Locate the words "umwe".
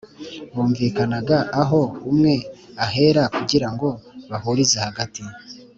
2.09-2.33